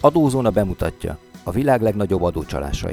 [0.00, 2.92] Adózóna bemutatja a világ legnagyobb adócsalásai.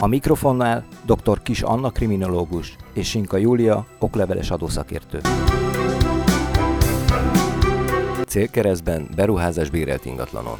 [0.00, 1.42] A mikrofonnál dr.
[1.42, 5.20] Kis Anna kriminológus és Sinka Júlia okleveles adószakértő.
[8.26, 10.58] Célkeresztben beruházás bérelt ingatlanon.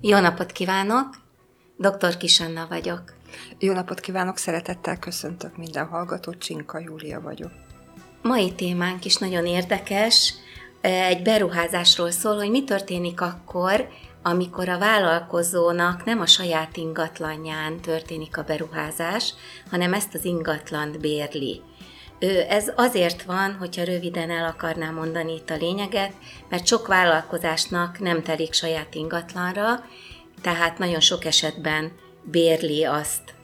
[0.00, 1.06] Jó napot kívánok!
[1.76, 2.16] Dr.
[2.16, 3.13] Kisanna vagyok.
[3.58, 7.50] Jó napot kívánok, szeretettel köszöntök minden hallgatót, Csinka Júlia vagyok.
[8.22, 10.34] Mai témánk is nagyon érdekes,
[10.80, 13.88] egy beruházásról szól, hogy mi történik akkor,
[14.22, 19.34] amikor a vállalkozónak nem a saját ingatlanján történik a beruházás,
[19.70, 21.62] hanem ezt az ingatlant bérli.
[22.48, 26.12] Ez azért van, hogyha röviden el akarnám mondani itt a lényeget,
[26.48, 29.84] mert sok vállalkozásnak nem telik saját ingatlanra,
[30.40, 31.92] tehát nagyon sok esetben
[32.24, 33.34] bérli azt,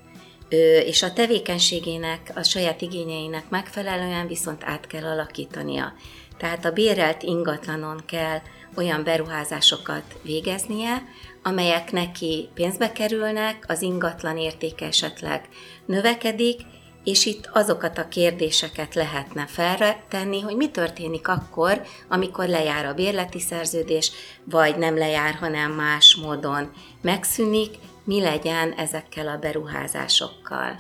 [0.85, 5.93] és a tevékenységének, a saját igényeinek megfelelően viszont át kell alakítania.
[6.39, 8.39] Tehát a bérelt ingatlanon kell
[8.77, 11.03] olyan beruházásokat végeznie,
[11.43, 15.49] amelyek neki pénzbe kerülnek, az ingatlan értéke esetleg
[15.87, 16.61] növekedik,
[17.05, 23.41] és itt azokat a kérdéseket lehetne feltenni, hogy mi történik akkor, amikor lejár a bérleti
[23.41, 24.13] szerződés,
[24.45, 26.71] vagy nem lejár, hanem más módon
[27.03, 27.75] megszűnik,
[28.11, 30.79] mi legyen ezekkel a beruházásokkal.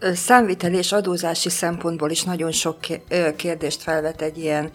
[0.00, 2.78] Számviteli és adózási szempontból is nagyon sok
[3.36, 4.70] kérdést felvet egy ilyen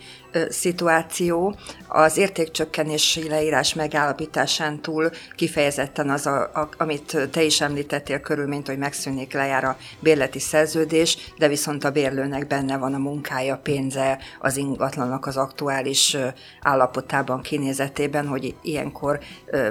[0.50, 1.56] szituáció.
[1.88, 8.78] Az értékcsökkenési leírás megállapításán túl kifejezetten az, a, a, amit te is említettél körülményt, hogy
[8.78, 14.58] megszűnik lejár a bérleti szerződés, de viszont a bérlőnek benne van a munkája, pénze, az
[14.58, 16.18] ingatlanak az aktuális
[16.62, 19.20] állapotában, kinézetében, hogy ilyenkor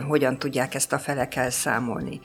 [0.09, 2.21] hogyan tudják ezt a felekkel számolni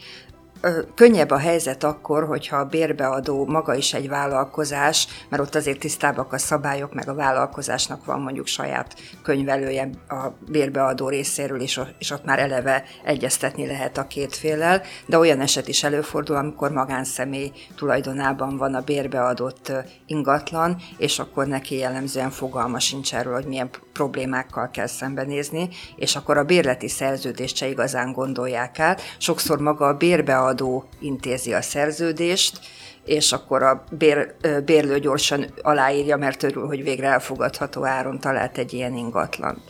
[0.96, 6.34] könnyebb a helyzet akkor, hogyha a bérbeadó maga is egy vállalkozás, mert ott azért tisztábbak
[6.34, 12.26] a szabályok, meg a vállalkozásnak van mondjuk saját könyvelője a bérbeadó részéről, és, és ott
[12.26, 18.58] már eleve egyeztetni lehet a két félel, de olyan eset is előfordul, amikor magánszemély tulajdonában
[18.58, 19.72] van a bérbeadott
[20.06, 23.70] ingatlan, és akkor neki jellemzően fogalma sincs erről, hogy milyen
[24.00, 29.02] problémákkal kell szembenézni, és akkor a bérleti szerződést se igazán gondolják át.
[29.18, 32.60] Sokszor maga a bérbeadó intézi a szerződést,
[33.10, 38.74] és akkor a bér, bérlő gyorsan aláírja, mert örül, hogy végre elfogadható áron talált egy
[38.74, 39.62] ilyen ingatlan.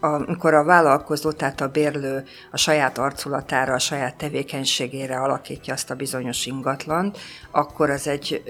[0.00, 5.94] Amikor a vállalkozó, tehát a bérlő a saját arculatára, a saját tevékenységére alakítja azt a
[5.94, 7.18] bizonyos ingatlant,
[7.50, 8.42] akkor az egy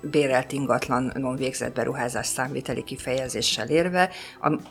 [0.00, 4.10] bérelt ingatlanon végzett beruházás számviteli kifejezéssel érve,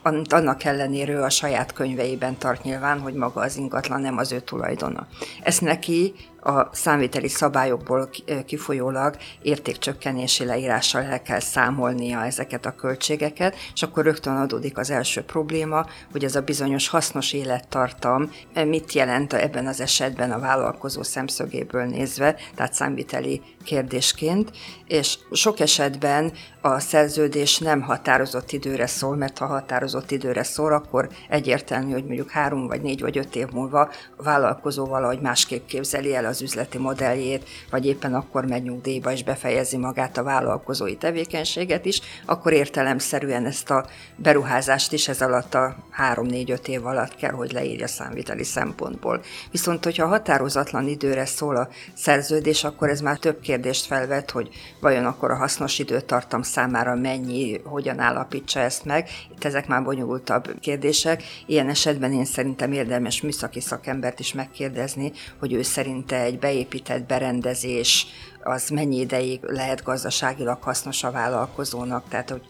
[0.03, 4.31] amit annak ellenére ő a saját könyveiben tart nyilván, hogy maga az ingatlan nem az
[4.31, 5.07] ő tulajdona.
[5.43, 8.09] Ezt neki a számviteli szabályokból
[8.45, 15.21] kifolyólag értékcsökkenési leírással el kell számolnia ezeket a költségeket, és akkor rögtön adódik az első
[15.21, 18.31] probléma, hogy ez a bizonyos hasznos élettartam
[18.65, 24.51] mit jelent ebben az esetben a vállalkozó szemszögéből nézve, tehát számviteli kérdésként,
[24.87, 26.31] és sok esetben
[26.61, 32.29] a szerződés nem határozott időre szól, mert ha határozott időre szól, akkor egyértelmű, hogy mondjuk
[32.29, 36.77] három vagy négy vagy öt év múlva a vállalkozó valahogy másképp képzeli el az üzleti
[36.77, 43.45] modelljét, vagy éppen akkor megy nyugdíjba és befejezi magát a vállalkozói tevékenységet is, akkor értelemszerűen
[43.45, 49.21] ezt a beruházást is ez alatt a három-négy-öt év alatt kell, hogy leírja számviteli szempontból.
[49.51, 54.49] Viszont, hogyha határozatlan időre szól a szerződés, akkor ez már több kérdést felvet, hogy
[54.79, 59.09] vajon akkor a hasznos időtartam számára mennyi, hogyan állapítsa ezt meg.
[59.31, 61.23] Itt ezek már bonyolultabb kérdések.
[61.45, 68.07] Ilyen esetben én szerintem érdemes műszaki szakembert is megkérdezni, hogy ő szerinte egy beépített berendezés,
[68.43, 72.41] az mennyi ideig lehet gazdaságilag hasznos a vállalkozónak, tehát hogy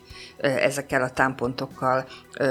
[0.42, 2.06] ezekkel a támpontokkal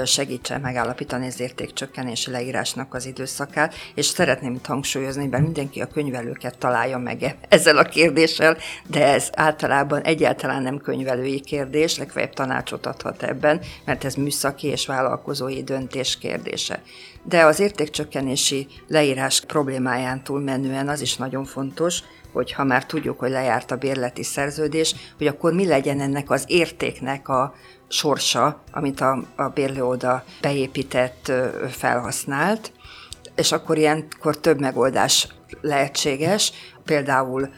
[0.05, 6.57] segítsen megállapítani az értékcsökkenési leírásnak az időszakát, és szeretném itt hangsúlyozni, mert mindenki a könyvelőket
[6.57, 8.57] találja meg e- ezzel a kérdéssel,
[8.87, 14.85] de ez általában egyáltalán nem könyvelői kérdés, legfeljebb tanácsot adhat ebben, mert ez műszaki és
[14.85, 16.81] vállalkozói döntés kérdése.
[17.23, 23.29] De az értékcsökkenési leírás problémáján túlmenően az is nagyon fontos, hogy ha már tudjuk, hogy
[23.29, 27.53] lejárt a bérleti szerződés, hogy akkor mi legyen ennek az értéknek a
[27.87, 31.31] sorsa, amit a, a bérlőoda beépített,
[31.69, 32.71] felhasznált,
[33.35, 35.27] és akkor ilyenkor több megoldás
[35.61, 36.51] lehetséges,
[36.85, 37.49] például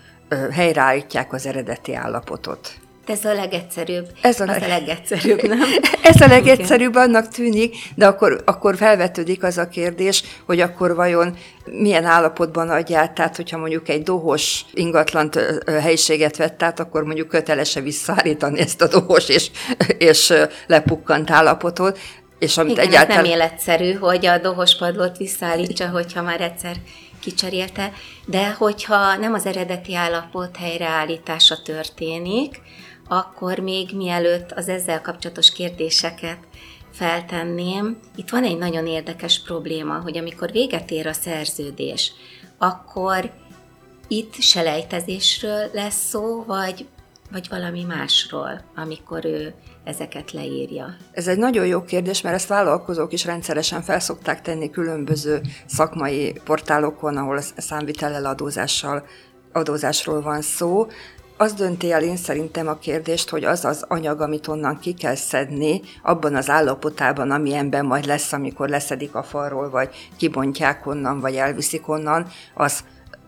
[0.52, 4.08] helyreállítják az eredeti állapotot Ez a legegyszerűbb.
[4.22, 4.62] Ez a, leg...
[4.62, 5.60] a legegyszerűbb, nem?
[6.04, 11.38] ez a legegyszerűbb, annak tűnik, de akkor, akkor felvetődik az a kérdés, hogy akkor vajon
[11.66, 15.30] milyen állapotban adját, tehát hogyha mondjuk egy dohos ingatlan
[15.66, 19.52] helyiséget vett át, akkor mondjuk kötelese visszaállítani ezt a dohos és,
[19.98, 20.34] és
[20.68, 22.00] lepukkant állapotot,
[22.40, 23.22] és amit Igen, egyáltalán...
[23.22, 26.76] nem életszerű, hogy a dohos padlót visszaállítsa, hogyha már egyszer
[27.20, 27.92] kicserélte,
[28.26, 32.62] de hogyha nem az eredeti állapot helyreállítása történik,
[33.18, 36.38] akkor még mielőtt az ezzel kapcsolatos kérdéseket
[36.92, 42.12] feltenném, itt van egy nagyon érdekes probléma, hogy amikor véget ér a szerződés,
[42.58, 43.32] akkor
[44.08, 46.88] itt selejtezésről lesz szó, vagy,
[47.32, 50.96] vagy valami másról, amikor ő ezeket leírja?
[51.12, 57.18] Ez egy nagyon jó kérdés, mert ezt vállalkozók is rendszeresen felszokták tenni különböző szakmai portálokon,
[57.18, 59.06] ahol számvitellel adózással,
[59.52, 60.88] adózásról van szó.
[61.38, 65.16] Az dönti el én szerintem a kérdést, hogy az az anyag, amit onnan ki kell
[65.16, 71.36] szedni, abban az állapotában, amilyenben majd lesz, amikor leszedik a falról, vagy kibontják onnan, vagy
[71.36, 72.84] elviszik onnan, az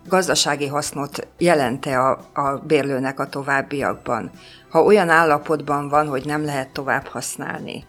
[0.08, 4.32] gazdasági hasznot jelente a, a bérlőnek a továbbiakban.
[4.70, 7.86] Ha olyan állapotban van, hogy nem lehet tovább használni,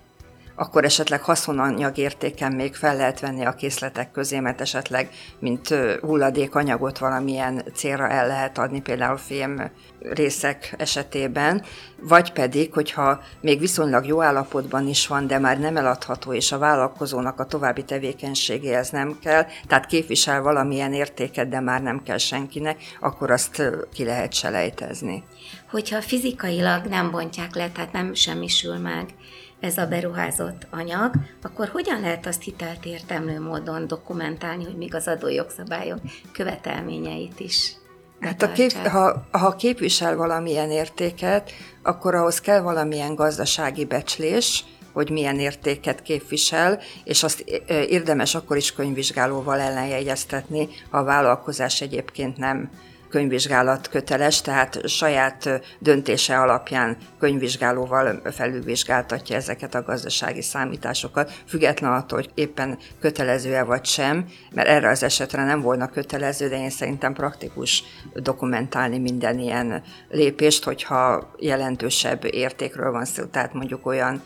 [0.56, 6.98] akkor esetleg haszonanyag értéken még fel lehet venni a készletek közé, mert esetleg mint hulladékanyagot
[6.98, 9.70] valamilyen célra el lehet adni, például fém
[10.00, 11.62] részek esetében,
[12.00, 16.58] vagy pedig, hogyha még viszonylag jó állapotban is van, de már nem eladható, és a
[16.58, 22.80] vállalkozónak a további tevékenységéhez nem kell, tehát képvisel valamilyen értéket, de már nem kell senkinek,
[23.00, 23.62] akkor azt
[23.92, 25.24] ki lehet selejtezni.
[25.70, 29.14] Hogyha fizikailag nem bontják le, tehát nem semmisül meg,
[29.60, 35.08] ez a beruházott anyag, akkor hogyan lehet azt hitelt értemlő módon dokumentálni, hogy még az
[35.08, 35.98] adójogszabályok
[36.32, 37.76] követelményeit is
[38.20, 41.50] Hát a kép, ha, ha képvisel valamilyen értéket,
[41.82, 48.72] akkor ahhoz kell valamilyen gazdasági becslés, hogy milyen értéket képvisel, és azt érdemes akkor is
[48.72, 52.70] könyvvizsgálóval ellenjegyeztetni, ha a vállalkozás egyébként nem
[53.08, 62.30] könyvvizsgálat köteles, tehát saját döntése alapján könyvvizsgálóval felülvizsgáltatja ezeket a gazdasági számításokat, független attól, hogy
[62.34, 67.84] éppen kötelező-e vagy sem, mert erre az esetre nem volna kötelező, de én szerintem praktikus
[68.14, 74.22] dokumentálni minden ilyen lépést, hogyha jelentősebb értékről van szó, tehát mondjuk olyan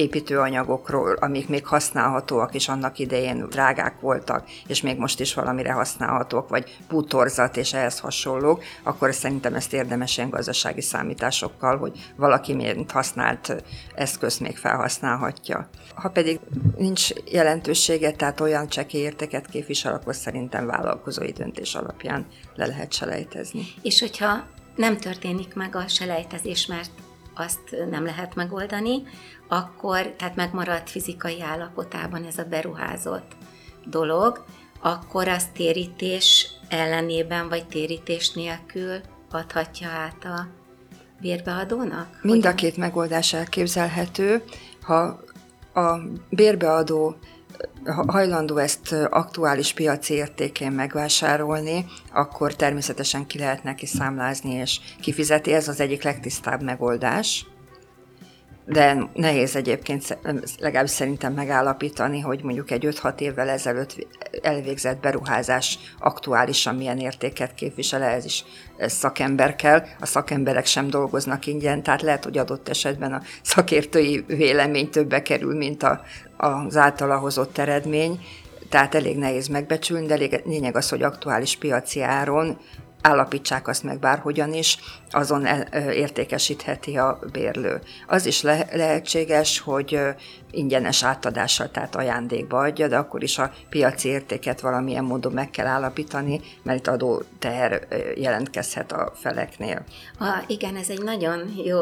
[0.00, 6.48] építőanyagokról, amik még használhatóak, és annak idején drágák voltak, és még most is valamire használhatók,
[6.48, 12.90] vagy bútorzat és ehhez hasonlók, akkor szerintem ezt érdemes ilyen gazdasági számításokkal, hogy valaki miért
[12.90, 13.62] használt
[13.94, 15.68] eszközt még felhasználhatja.
[15.94, 16.40] Ha pedig
[16.76, 23.62] nincs jelentősége, tehát olyan csekély értéket képvisel, akkor szerintem vállalkozói döntés alapján le lehet selejtezni.
[23.82, 26.90] És hogyha nem történik meg a selejtezés, mert
[27.40, 29.02] azt nem lehet megoldani,
[29.48, 33.36] akkor, tehát megmaradt fizikai állapotában ez a beruházott
[33.86, 34.44] dolog,
[34.80, 39.00] akkor az térítés ellenében vagy térítés nélkül
[39.30, 40.46] adhatja át a
[41.20, 42.18] bérbeadónak?
[42.22, 44.42] Mind a két megoldás elképzelhető.
[44.82, 45.20] Ha
[45.74, 45.98] a
[46.30, 47.16] bérbeadó
[48.06, 55.52] hajlandó ezt aktuális piaci értékén megvásárolni, akkor természetesen ki lehet neki számlázni és kifizeti.
[55.52, 57.46] Ez az egyik legtisztább megoldás
[58.72, 60.18] de nehéz egyébként
[60.58, 64.06] legalábbis szerintem megállapítani, hogy mondjuk egy 5-6 évvel ezelőtt
[64.42, 68.44] elvégzett beruházás aktuálisan milyen értéket képvisel, ez is
[68.78, 69.82] szakember kell.
[70.00, 75.56] A szakemberek sem dolgoznak ingyen, tehát lehet, hogy adott esetben a szakértői vélemény többe kerül,
[75.56, 76.02] mint a,
[76.36, 78.20] az általa hozott eredmény,
[78.68, 82.58] tehát elég nehéz megbecsülni, de elég, lényeg az, hogy aktuális piaci áron
[83.02, 84.78] állapítsák azt meg bárhogyan is,
[85.10, 85.46] azon
[85.92, 87.80] értékesítheti a bérlő.
[88.06, 89.98] Az is le- lehetséges, hogy
[90.50, 95.66] ingyenes átadással, tehát ajándékba adja, de akkor is a piaci értéket valamilyen módon meg kell
[95.66, 99.84] állapítani, mert itt adó teher jelentkezhet a feleknél.
[100.18, 101.80] Ha, igen, ez egy nagyon jó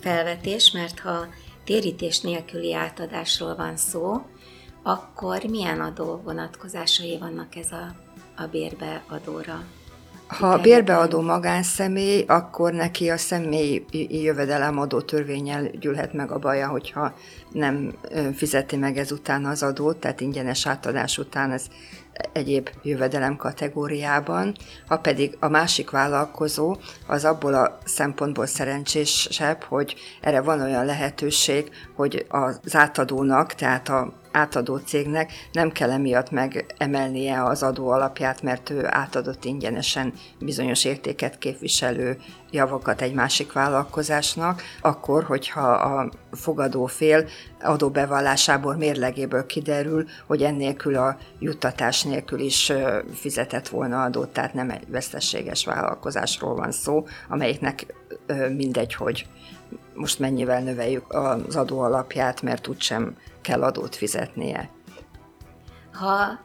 [0.00, 1.26] felvetés, mert ha
[1.64, 4.22] térítés nélküli átadásról van szó,
[4.82, 7.94] akkor milyen adó vonatkozásai vannak ez a,
[8.42, 9.64] a bérbeadóra?
[10.26, 17.14] Ha a bérbeadó magánszemély, akkor neki a személyi jövedelemadó törvényel gyűlhet meg a baja, hogyha
[17.52, 17.92] nem
[18.34, 21.66] fizeti meg ezután az adót, tehát ingyenes átadás után ez
[22.32, 24.56] egyéb jövedelem kategóriában,
[24.86, 31.70] ha pedig a másik vállalkozó az abból a szempontból szerencsésebb, hogy erre van olyan lehetőség,
[31.94, 38.70] hogy az átadónak, tehát a átadó cégnek nem kell emiatt megemelnie az adó alapját, mert
[38.70, 42.18] ő átadott ingyenesen bizonyos értéket képviselő
[42.54, 47.28] javakat egy másik vállalkozásnak, akkor, hogyha a fogadó fél
[47.60, 52.72] adóbevallásából, mérlegéből kiderül, hogy ennélkül a juttatás nélkül is
[53.14, 57.94] fizetett volna adót, tehát nem egy veszteséges vállalkozásról van szó, amelyiknek
[58.56, 59.26] mindegy, hogy
[59.94, 64.70] most mennyivel növeljük az adó alapját, mert úgysem kell adót fizetnie.
[65.92, 66.38] Ha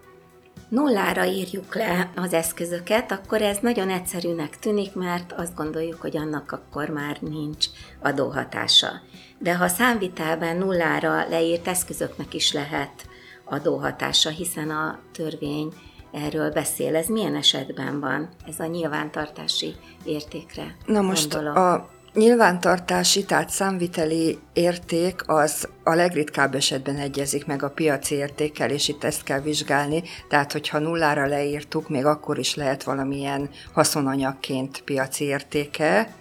[0.69, 6.51] nullára írjuk le az eszközöket, akkor ez nagyon egyszerűnek tűnik, mert azt gondoljuk, hogy annak
[6.51, 7.65] akkor már nincs
[8.01, 8.89] adóhatása.
[9.37, 13.07] De ha számvitelben nullára leírt eszközöknek is lehet
[13.45, 15.73] adóhatása, hiszen a törvény
[16.11, 16.95] erről beszél.
[16.95, 18.29] Ez milyen esetben van?
[18.47, 21.55] Ez a nyilvántartási értékre Na most gondolok.
[21.55, 28.87] a nyilvántartási, tehát számviteli érték az a legritkább esetben egyezik meg a piaci értékkel, és
[28.87, 35.23] itt ezt kell vizsgálni, tehát hogyha nullára leírtuk, még akkor is lehet valamilyen haszonanyagként piaci
[35.23, 36.13] értéke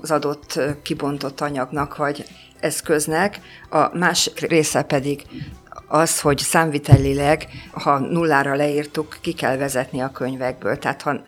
[0.00, 2.24] az adott kibontott anyagnak vagy
[2.60, 3.40] eszköznek,
[3.70, 5.22] a másik része pedig
[5.88, 10.78] az, hogy számvitelileg, ha nullára leírtuk, ki kell vezetni a könyvekből.
[10.78, 11.20] Tehát ha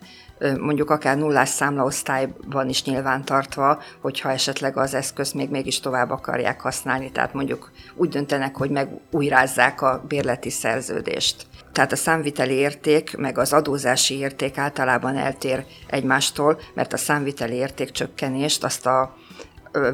[0.59, 6.61] mondjuk akár nullás számlaosztályban is nyilván tartva, hogyha esetleg az eszköz még mégis tovább akarják
[6.61, 11.45] használni, tehát mondjuk úgy döntenek, hogy megújrázzák a bérleti szerződést.
[11.71, 17.91] Tehát a számviteli érték meg az adózási érték általában eltér egymástól, mert a számviteli érték
[17.91, 19.15] csökkenést azt a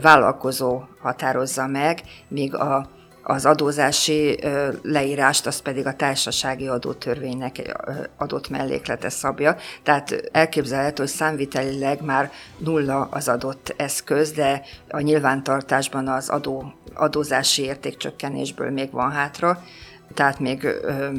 [0.02, 2.90] vállalkozó határozza meg, míg a
[3.30, 4.40] az adózási
[4.82, 7.78] leírást, az pedig a társasági adótörvénynek
[8.18, 9.56] adott melléklete szabja.
[9.84, 17.64] Tehát elképzelhető, hogy számvitelileg már nulla az adott eszköz, de a nyilvántartásban az adó, adózási
[17.64, 19.64] értékcsökkenésből még van hátra
[20.14, 20.68] tehát még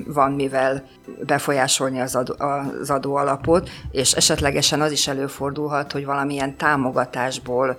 [0.07, 0.85] van mivel
[1.27, 7.79] befolyásolni az, adó, az adóalapot, és esetlegesen az is előfordulhat, hogy valamilyen támogatásból,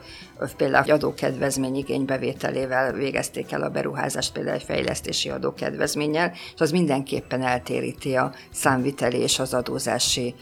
[0.57, 8.15] például adókedvezmény igénybevételével végezték el a beruházást, például egy fejlesztési adókedvezménnyel, és az mindenképpen eltéríti
[8.15, 10.35] a számviteli és az adózási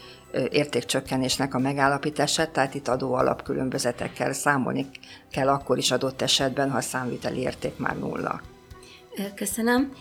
[0.50, 4.86] értékcsökkenésnek a megállapítását, tehát itt adóalap különbözetekkel számolni
[5.30, 8.40] kell akkor is adott esetben, ha a számviteli érték már nulla.
[9.34, 9.92] Köszönöm.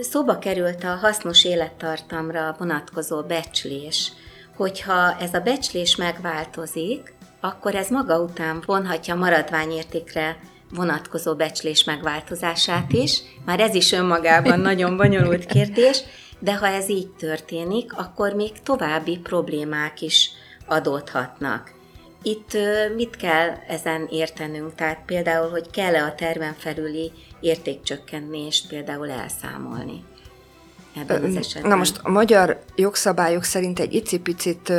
[0.00, 4.12] Szóba került a hasznos élettartamra vonatkozó becslés,
[4.56, 10.36] hogyha ez a becslés megváltozik, akkor ez maga után vonhatja maradványértékre
[10.70, 13.22] vonatkozó becslés megváltozását is.
[13.44, 16.02] Már ez is önmagában nagyon bonyolult kérdés,
[16.38, 20.30] de ha ez így történik, akkor még további problémák is
[20.66, 21.78] adódhatnak.
[22.22, 22.56] Itt
[22.96, 24.74] mit kell ezen értenünk?
[24.74, 30.04] Tehát például, hogy kell-e a terven felüli értékcsökkenést például elszámolni?
[30.96, 31.70] Ebben az esetben.
[31.70, 34.72] Na most a magyar jogszabályok szerint egy icipicit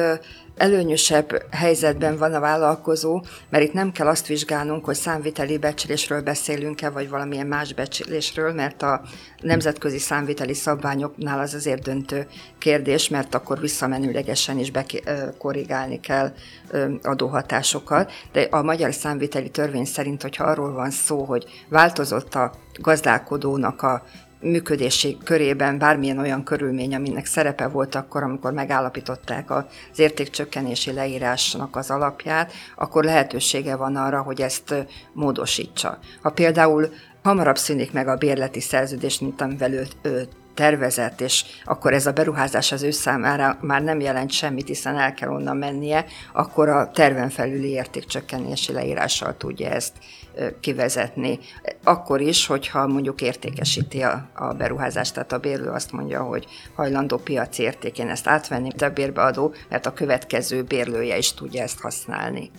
[0.62, 6.90] előnyösebb helyzetben van a vállalkozó, mert itt nem kell azt vizsgálnunk, hogy számviteli becslésről beszélünk-e,
[6.90, 9.02] vagy valamilyen más becslésről, mert a
[9.40, 12.28] nemzetközi számviteli szabványoknál az azért döntő
[12.58, 16.34] kérdés, mert akkor visszamenőlegesen is bekorrigálni kell
[17.02, 18.12] adóhatásokat.
[18.32, 22.52] De a magyar számviteli törvény szerint, hogyha arról van szó, hogy változott a
[22.82, 24.04] gazdálkodónak a
[24.42, 31.90] működési körében bármilyen olyan körülmény, aminek szerepe volt akkor, amikor megállapították az értékcsökkenési leírásnak az
[31.90, 34.76] alapját, akkor lehetősége van arra, hogy ezt
[35.14, 36.00] módosítsa.
[36.22, 36.90] Ha például
[37.24, 42.12] hamarabb szűnik meg a bérleti szerződés, mint amivel ő, ő tervezett, és akkor ez a
[42.12, 46.92] beruházás az ő számára már nem jelent semmit, hiszen el kell onnan mennie, akkor a
[46.92, 49.94] terven felüli értékcsökkenési leírással tudja ezt
[50.60, 51.40] kivezetni.
[51.84, 57.18] Akkor is, hogyha mondjuk értékesíti a, a beruházást, tehát a bérlő azt mondja, hogy hajlandó
[57.18, 62.52] piaci értékén ezt átvenni, de bérbeadó, mert a következő bérlője is tudja ezt használni.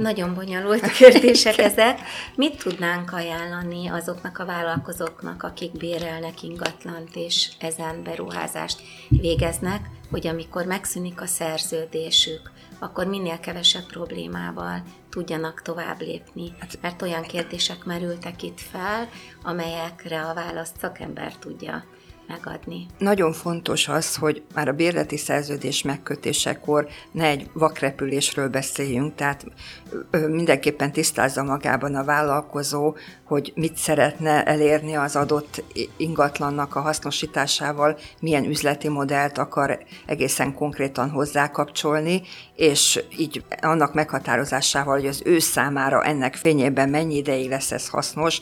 [0.00, 2.00] Nagyon bonyolult kérdések ezek.
[2.34, 10.64] Mit tudnánk ajánlani azoknak a vállalkozóknak, akik bérelnek ingatlant és ezen beruházást végeznek, hogy amikor
[10.64, 16.54] megszűnik a szerződésük, akkor minél kevesebb problémával tudjanak tovább lépni.
[16.58, 19.08] Hát- Mert olyan kérdések merültek itt fel,
[19.42, 21.84] amelyekre a választ szakember tudja
[22.30, 22.86] megadni.
[22.98, 29.46] Nagyon fontos az, hogy már a bérleti szerződés megkötésekor ne egy vakrepülésről beszéljünk, tehát
[30.28, 35.62] mindenképpen tisztázza magában a vállalkozó, hogy mit szeretne elérni az adott
[35.96, 42.22] ingatlannak a hasznosításával, milyen üzleti modellt akar egészen konkrétan hozzákapcsolni,
[42.56, 48.40] és így annak meghatározásával, hogy az ő számára ennek fényében mennyi ideig lesz ez hasznos,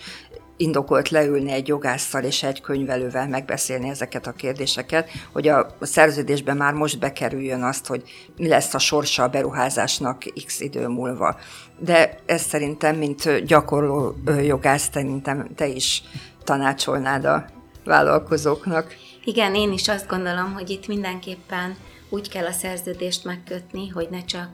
[0.59, 6.73] indokolt leülni egy jogásszal és egy könyvelővel megbeszélni ezeket a kérdéseket, hogy a szerződésben már
[6.73, 8.03] most bekerüljön azt, hogy
[8.37, 11.37] mi lesz a sorsa a beruházásnak x idő múlva.
[11.79, 16.03] De ez szerintem, mint gyakorló jogász, szerintem te is
[16.45, 17.45] tanácsolnád a
[17.85, 18.95] vállalkozóknak.
[19.25, 21.77] Igen, én is azt gondolom, hogy itt mindenképpen
[22.11, 24.49] úgy kell a szerződést megkötni, hogy ne csak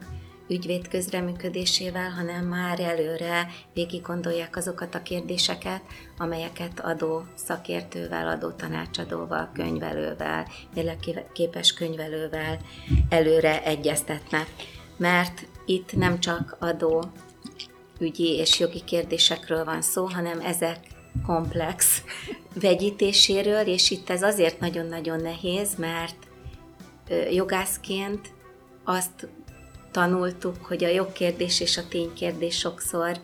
[0.47, 5.81] ügyvéd közreműködésével, hanem már előre végig gondolják azokat a kérdéseket,
[6.17, 10.47] amelyeket adó szakértővel, adó tanácsadóval, könyvelővel,
[11.33, 12.59] képes könyvelővel
[13.09, 14.47] előre egyeztetnek.
[14.97, 17.03] Mert itt nem csak adó
[17.99, 20.77] ügyi és jogi kérdésekről van szó, hanem ezek
[21.25, 22.03] komplex
[22.61, 26.15] vegyítéséről, és itt ez azért nagyon-nagyon nehéz, mert
[27.31, 28.33] jogászként
[28.83, 29.27] azt
[29.95, 33.17] tanultuk, hogy a jogkérdés és a ténykérdés sokszor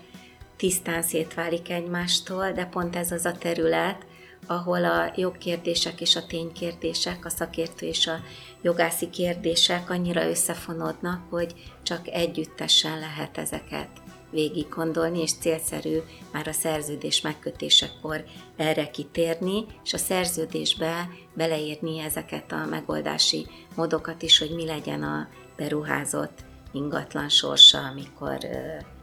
[0.58, 4.06] tisztán szétválik egymástól, de pont ez az a terület,
[4.48, 8.20] ahol a jogkérdések és a ténykérdések, a szakértő és a
[8.62, 13.90] jogászi kérdések annyira összefonódnak, hogy csak együttesen lehet ezeket
[14.30, 15.98] végig gondolni, és célszerű
[16.32, 18.24] már a szerződés megkötésekor
[18.58, 25.28] erre kitérni, és a szerződésbe beleírni ezeket a megoldási módokat is, hogy mi legyen a
[25.58, 28.38] beruházott ingatlan sorsa, amikor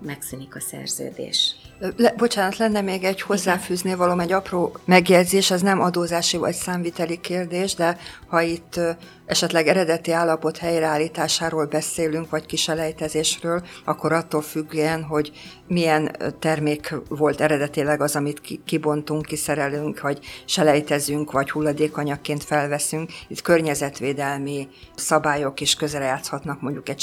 [0.01, 1.57] megszűnik a szerződés.
[1.97, 7.21] Le, bocsánat, lenne még egy hozzáfűzni való, egy apró megjegyzés, ez nem adózási vagy számviteli
[7.21, 8.81] kérdés, de ha itt
[9.27, 15.33] esetleg eredeti állapot helyreállításáról beszélünk, vagy kiselejtezésről, akkor attól függően, hogy
[15.67, 23.11] milyen termék volt eredetileg az, amit kibontunk, kiszerelünk, vagy selejtezünk, vagy hulladékanyagként felveszünk.
[23.29, 26.99] Itt környezetvédelmi szabályok is közrejátszhatnak mondjuk egy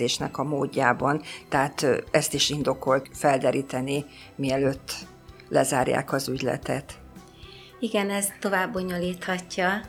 [0.00, 4.04] selejtezésnek a módjában, tehát ezt is indokol felderíteni,
[4.36, 4.92] mielőtt
[5.48, 6.98] lezárják az ügyletet.
[7.80, 9.80] Igen, ez tovább bonyolíthatja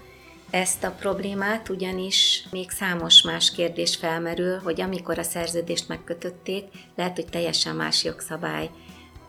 [0.50, 6.64] ezt a problémát, ugyanis még számos más kérdés felmerül, hogy amikor a szerződést megkötötték,
[6.96, 8.70] lehet, hogy teljesen más jogszabály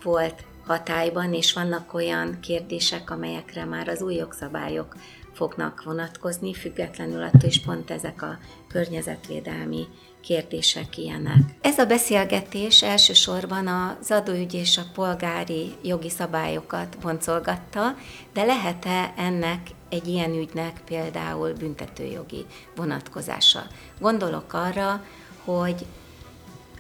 [0.03, 4.97] volt hatályban, és vannak olyan kérdések, amelyekre már az új jogszabályok
[5.33, 9.87] fognak vonatkozni, függetlenül attól is pont ezek a környezetvédelmi
[10.23, 11.39] kérdések ilyenek.
[11.61, 17.95] Ez a beszélgetés elsősorban az adóügy és a polgári jogi szabályokat boncolgatta,
[18.32, 23.63] de lehet-e ennek egy ilyen ügynek például büntetőjogi vonatkozása?
[24.00, 25.04] Gondolok arra,
[25.45, 25.87] hogy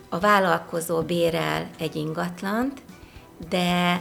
[0.08, 2.82] a vállalkozó bérel egy ingatlant,
[3.48, 4.00] de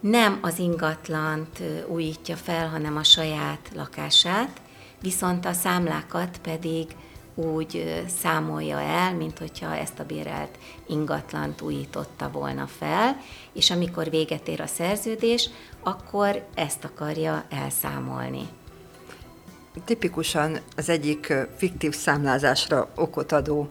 [0.00, 4.60] nem az ingatlant újítja fel, hanem a saját lakását,
[5.00, 6.86] viszont a számlákat pedig
[7.38, 13.16] úgy számolja el, mint hogyha ezt a bérelt ingatlant újította volna fel,
[13.52, 15.50] és amikor véget ér a szerződés,
[15.82, 18.48] akkor ezt akarja elszámolni.
[19.84, 23.68] Tipikusan az egyik fiktív számlázásra okot adó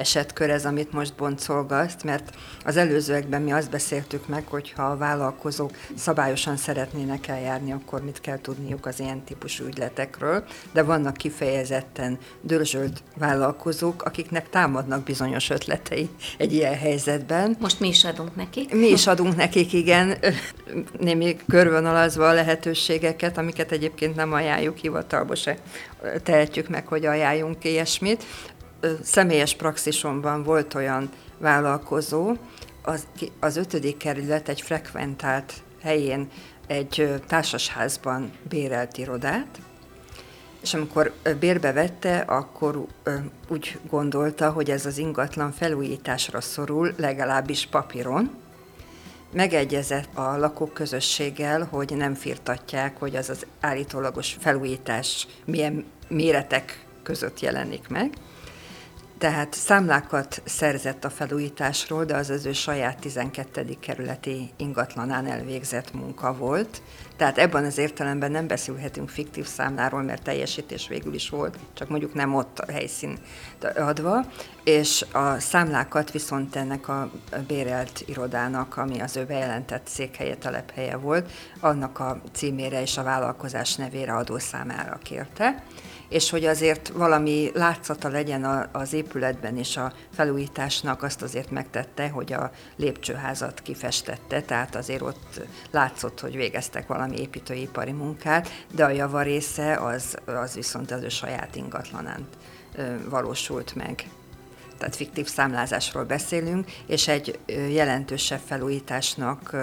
[0.00, 2.34] esetkör ez, amit most boncolgaszt, mert
[2.64, 8.20] az előzőekben mi azt beszéltük meg, hogy ha a vállalkozók szabályosan szeretnének eljárni, akkor mit
[8.20, 16.08] kell tudniuk az ilyen típusú ügyletekről, de vannak kifejezetten dörzsölt vállalkozók, akiknek támadnak bizonyos ötletei
[16.38, 17.56] egy ilyen helyzetben.
[17.60, 18.74] Most mi is adunk nekik.
[18.74, 20.18] Mi is adunk nekik, igen,
[20.98, 25.56] némi körvonalazva a lehetőségeket, amiket egyébként nem ajánljuk hivatalba se
[26.22, 28.24] tehetjük meg, hogy ajánljunk ilyesmit
[29.02, 32.32] személyes praxisomban volt olyan vállalkozó,
[32.82, 33.06] az,
[33.40, 36.28] az ötödik kerület egy frekventált helyén
[36.66, 39.60] egy társasházban bérelt irodát,
[40.62, 42.86] és amikor bérbe vette, akkor
[43.48, 48.30] úgy gondolta, hogy ez az ingatlan felújításra szorul, legalábbis papíron.
[49.32, 57.88] Megegyezett a lakóközösséggel, hogy nem firtatják, hogy az az állítólagos felújítás milyen méretek között jelenik
[57.88, 58.12] meg
[59.20, 63.76] tehát számlákat szerzett a felújításról, de az az ő saját 12.
[63.80, 66.82] kerületi ingatlanán elvégzett munka volt.
[67.16, 72.14] Tehát ebben az értelemben nem beszélhetünk fiktív számláról, mert teljesítés végül is volt, csak mondjuk
[72.14, 73.18] nem ott a helyszín
[73.76, 74.24] adva,
[74.64, 77.10] és a számlákat viszont ennek a
[77.46, 81.30] bérelt irodának, ami az ő bejelentett székhelye, telephelye volt,
[81.60, 85.62] annak a címére és a vállalkozás nevére adószámára kérte
[86.10, 92.32] és hogy azért valami látszata legyen az épületben és a felújításnak, azt azért megtette, hogy
[92.32, 99.74] a lépcsőházat kifestette, tehát azért ott látszott, hogy végeztek valami építőipari munkát, de a javarésze
[99.74, 102.28] az, az viszont az ő saját ingatlanán
[103.08, 104.04] valósult meg.
[104.78, 109.56] Tehát fiktív számlázásról beszélünk, és egy jelentősebb felújításnak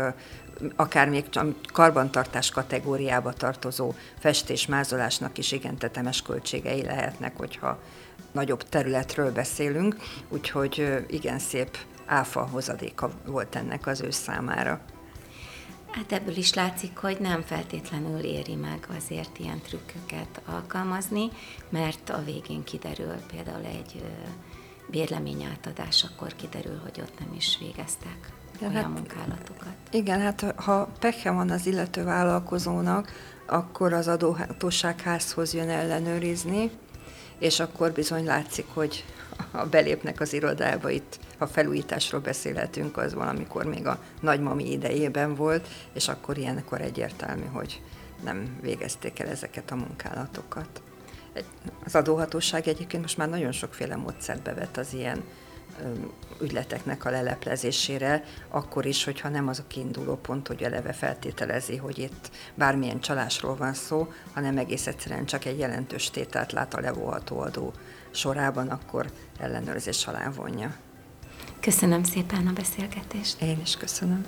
[0.75, 1.25] akár még
[1.73, 7.79] karbantartás kategóriába tartozó festésmázolásnak is igen tetemes költségei lehetnek, hogyha
[8.31, 9.95] nagyobb területről beszélünk,
[10.29, 14.81] úgyhogy igen szép áfa hozadéka volt ennek az ő számára.
[15.91, 21.29] Hát ebből is látszik, hogy nem feltétlenül éri meg azért ilyen trükköket alkalmazni,
[21.69, 24.03] mert a végén kiderül például egy
[24.87, 29.73] bérlemény átadás, akkor kiderül, hogy ott nem is végeztek igen, olyan hát, munkálatokat.
[29.91, 33.11] Igen, hát ha pekhe van az illető vállalkozónak,
[33.45, 36.71] akkor az adóhatóság házhoz jön ellenőrizni,
[37.39, 39.05] és akkor bizony látszik, hogy
[39.51, 45.67] ha belépnek az irodába, itt ha felújításról beszélhetünk, az valamikor még a nagymami idejében volt,
[45.93, 47.81] és akkor ilyenkor egyértelmű, hogy
[48.23, 50.81] nem végezték el ezeket a munkálatokat.
[51.85, 55.23] Az adóhatóság egyébként most már nagyon sokféle módszert bevet az ilyen
[56.41, 61.97] ügyleteknek a leleplezésére, akkor is, hogyha nem az a kiinduló pont, hogy eleve feltételezi, hogy
[61.97, 67.39] itt bármilyen csalásról van szó, hanem egész egyszerűen csak egy jelentős tételt lát a levóható
[67.39, 67.71] adó
[68.11, 70.75] sorában, akkor ellenőrzés alá vonja.
[71.59, 73.41] Köszönöm szépen a beszélgetést.
[73.41, 74.25] Én is köszönöm.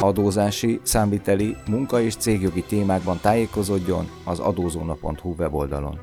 [0.00, 6.00] Adózási, számviteli, munka és cégjogi témákban tájékozódjon az adózóna.hu weboldalon.